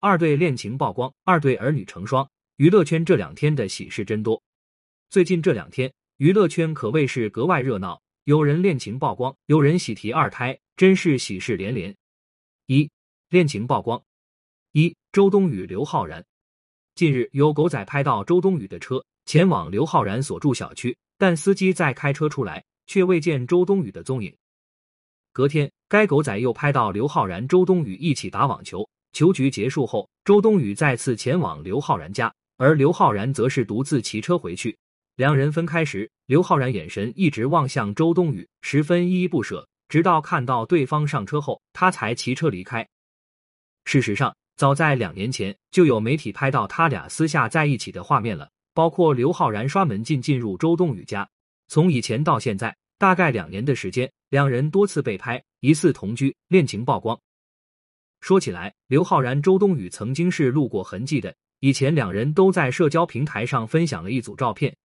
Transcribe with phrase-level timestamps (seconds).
[0.00, 4.40] 二对恋情曝光，二对儿女成双，娱乐圈这两天的喜事真多。
[5.10, 11.92] 最近这两天，娱乐圈可谓是格外热闹，有人恋情曝光，有人喜提二胎，真是喜事连连。
[12.66, 12.88] 一
[13.28, 14.00] 恋情曝光，
[14.70, 16.24] 一周冬雨、刘昊然。
[16.94, 24.32] 近日有狗仔拍到周冬雨的车前往刘昊然所住小区，但司机在开车出来，却未见周冬雨的踪影。
[25.32, 28.88] 隔天，该狗仔又拍到刘昊然、周冬雨一起打网球。
[29.12, 34.76] 球局结束后，周冬雨再次前往刘昊然家，而刘昊然则是独自骑车回去。
[35.16, 42.86] 两人分开时，刘昊然眼神一直望向周冬雨，十分依依不舍，直到看到对方上车后，他才骑车离开。
[43.84, 51.28] 事实上，早在两年前就有媒体拍到他俩私下在一起的画面了，包括刘昊然刷门禁进入周冬雨家。
[51.66, 57.18] 从以前到现在，大概两年的时间，两人多次被拍疑似同居，恋情曝光。
[58.20, 61.34] 说起来，刘昊然、周冬雨曾经是露过痕迹的。
[61.60, 64.76] 以前两人都在社交平台上分享了一组照片，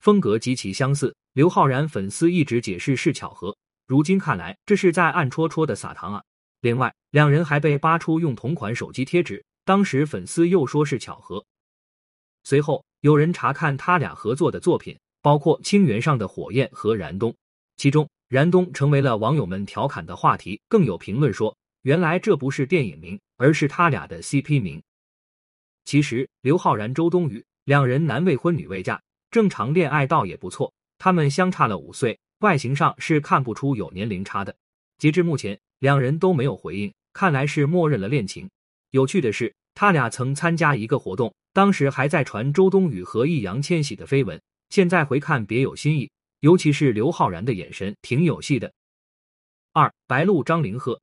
[0.00, 1.14] 风格极其相似。
[1.32, 6.22] 刘昊然粉丝一直解释是巧合，如今看来这是在暗戳戳的撒糖啊。
[6.60, 11.44] 另外，两人还被扒出用同款手机贴纸，当时粉丝又说是巧合。
[12.42, 17.30] 随后有人查看他俩合作的作品，包括《青源上的火焰》和《燃冬》，
[17.76, 21.56] 其中《燃冬》成为了网友们调侃的话题，更有评论说。
[21.82, 24.82] 原来这不是电影名，而是他俩的 CP 名。
[25.86, 29.00] 其实刘昊然、周冬雨两人男未婚女未嫁，
[29.30, 30.72] 正常恋爱倒也不错。
[30.98, 34.54] 他们相差了五岁，外形上是看不出有年龄差的。
[34.98, 38.50] 截至目前，两人都没有回应，看来是默认了恋情。
[38.90, 48.70] 有趣的是，他俩曾参加一个活动，当时还在传周冬雨和易烊千玺的绯闻，现在回看别有新意，尤其是刘昊然的眼神挺有戏的。
[49.72, 51.00] 二白鹿张凌赫。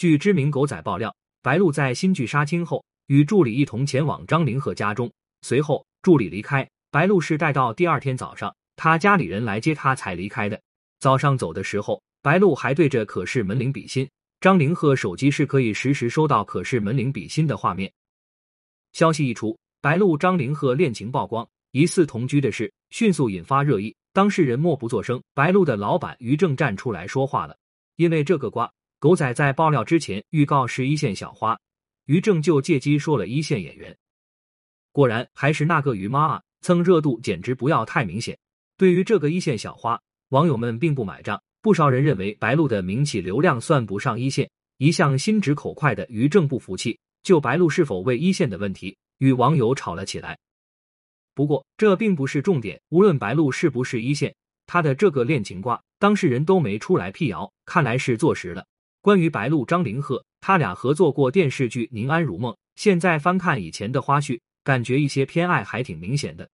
[0.00, 5.12] 据知名狗仔爆料，白鹿在新剧杀青后，与助理一同前往张凌赫家中。
[5.42, 10.58] 随后助理离开，白鹿是待到第二天早上，他家里人来接他才离开的。
[11.00, 14.08] 早上走的时候，白鹿还对着可视门铃比心。
[14.40, 17.92] 张凌赫手机是可以实时收到可视门铃比心的画面。
[18.94, 25.22] 消息一出，白鹿张凌赫恋情曝光，疑似同居的事迅速引发热议，当事人默不作声。
[25.34, 27.54] 白鹿的老板于正站出来说话了，
[27.96, 28.72] 因为这个瓜。
[29.00, 31.58] 狗仔在爆料之前预告是一线小花，
[32.04, 33.96] 于正就借机说了一线演员。
[34.92, 38.38] 果然还是那个于妈啊，蹭热度简直不要太明显。
[38.76, 44.50] 对于这个一线小花，网友们并不买账，不少人认为白鹿的名气流量算不上一线。
[44.76, 50.38] 一向心直口快的于正不服气，就白鹿是否为一线的问题与网友吵了起来。
[51.34, 54.34] 不过这并不是重点，无论白鹿是不是一线，
[54.66, 58.66] 他的这个恋情瓜，当事人都没出来辟谣，看来是坐实了。
[59.02, 62.52] 关于白鹿张凌赫，他俩合作过电视剧《宁安如梦》。
[62.76, 66.48] 现在翻看以前的花絮，感觉一些偏爱还挺明显的。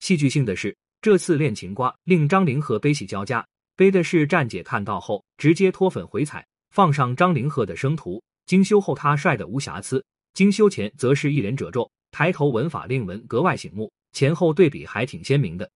[0.00, 15.70] 戏剧性的是，这次恋情瓜令张凌赫悲喜交加，悲的是站姐看到后直接脱粉回踩，放上张凌赫的生图，精修后他帅的无瑕疵，精修前则是一脸褶皱，抬头纹法令纹格外醒目，前后对比还挺鲜明的。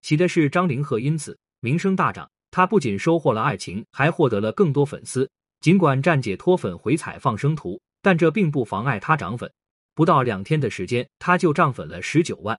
[0.00, 2.30] 喜的是张凌赫因此名声大涨。
[2.50, 5.28] 他不仅收获了爱情，还获得了更多粉丝。
[5.60, 9.50] 尽管站姐脱粉回踩放生图，但这并不妨碍他涨粉。
[9.94, 12.58] 不到两天的时间，他就涨粉了十九万。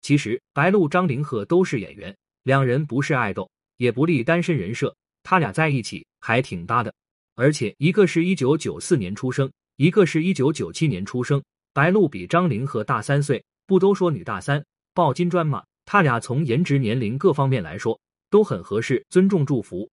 [0.00, 4.94] 其实，白鹿张凌赫都是演员，两人不是爱豆，也不立单身人设。
[5.22, 6.92] 他俩在一起还挺搭的。
[7.36, 11.40] 而且，一个是一九九四年出生，一个是一九九七年出生。
[11.72, 15.62] 白鹿比张凌赫大三岁，不都说女大三抱金砖吗？
[15.86, 17.98] 他俩从颜值、年龄各方面来说。
[18.32, 19.88] 都很合适，尊重祝福。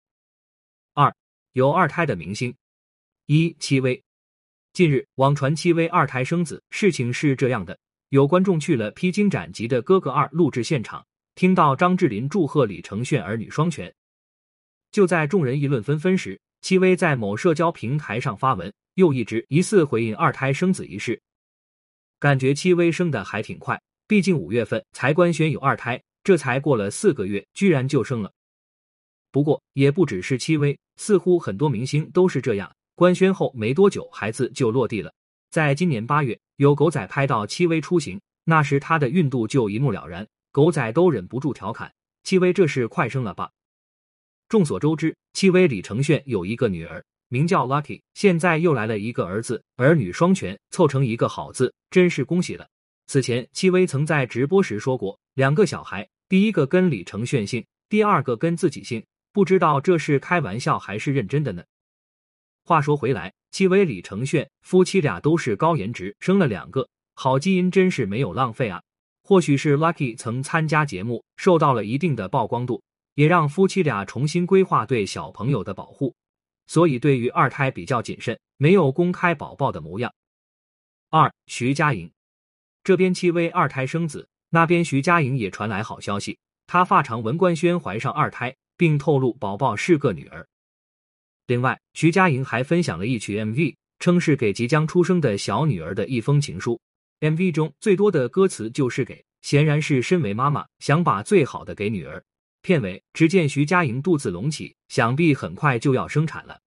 [0.93, 1.13] 二
[1.51, 2.55] 有二胎的明星，
[3.25, 4.01] 一戚薇。
[4.71, 7.77] 近日网传戚薇二胎生子，事情是这样的：
[8.09, 11.05] 有观众去了《披荆斩棘的哥哥二》录制现场，
[11.35, 13.93] 听到张智霖祝贺李承铉儿女双全。
[14.89, 21.21] 就在众人议论纷纷时，戚薇在某社交平台上发文，又一直疑似回应二胎生子一事。
[22.19, 26.01] 感觉戚薇生的还挺快，毕竟五月份才官宣有二胎。
[26.21, 28.31] 这才过了四个月，居然就生了。
[29.31, 35.13] 不过也不只是戚薇，似乎很多明星都是这样，官宣后没多久，孩子就落地了。
[35.51, 41.91] 在今年八月，有狗仔拍到戚薇出行，那时她的孕肚就一目了然，狗仔都忍不住调侃
[42.23, 43.49] ：“戚薇这是快生了吧？”
[44.49, 52.67] 众所周知，戚薇李承铉有一个女儿，名叫 Lucky，现在又来了一个儿子，儿女双全，凑成一个好字，真是恭喜了。
[53.05, 61.63] 此前，戚薇曾在直播时说过，两个小孩，第一个跟李承铉姓，第二个跟自己姓，不知道这是开玩笑还是认真的呢？
[62.63, 68.81] 话说回来，戚薇、李承铉夫妻俩都是高颜值，生了两个好基因，真是没有浪费啊！
[69.23, 72.81] 或许是 Lucky 曾参加节目，受到了一定的曝光度，
[73.13, 76.15] 也让夫妻俩重新规划对小朋友的保护，
[76.67, 80.13] 所以对于二胎比较谨慎，没有公开宝宝的模样。
[81.09, 82.11] 二，徐佳莹
[82.83, 90.47] 这边戚薇二胎生子，那边徐佳莹也传来好消息，她发长文官宣怀上二胎，并透露宝宝是个女儿。
[91.47, 96.79] 另外，徐佳莹还分享了一曲 MV，称是给即将出生的小女儿的一封情书。
[97.19, 102.23] MV 中最多的歌词就是给，显然是身为妈妈想把最好的给女儿。
[102.61, 106.57] 片尾只见徐佳莹肚子隆起，想必很快就要生产了。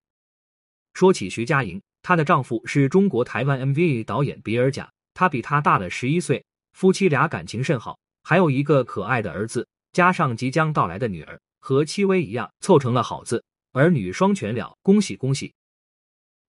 [0.92, 13.42] 说起徐佳莹，她的丈夫是中国台湾 MV 导演比尔贾，他比她大了十一岁，夫妻俩感情甚好，还有一个可爱的儿子，加上即将到来的女儿，和戚薇一样，凑成了好字。
[13.70, 15.54] 儿女双全了，恭喜恭喜！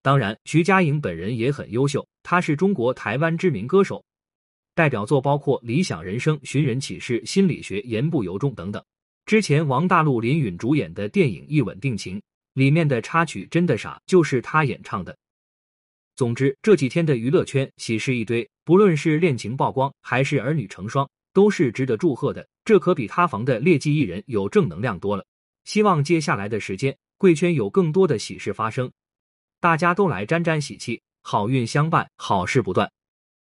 [0.02, 4.04] 当然，徐佳莹本人也很优秀，她是中国台湾知名歌手，
[4.74, 8.84] 代表作包括《理想人生》《寻人启事》《心理学》《言不由衷》等等。
[9.26, 12.18] 之前王大陆、林允主演的电影《一吻定情》
[12.54, 15.16] 里面的插曲《真的傻》就是她演唱的。
[16.16, 22.46] 总之，这几天的娱乐圈喜事一堆，不论是恋情曝光还是儿女成双，都是值得祝贺的。
[22.66, 25.26] 这可比塌房的劣迹艺人有正能量多了。
[25.66, 26.98] 希望接下来的时间。
[27.16, 28.92] 贵圈有更多的喜事发生，
[29.62, 32.92] 大家都来沾沾喜气，好运相伴，好事不断。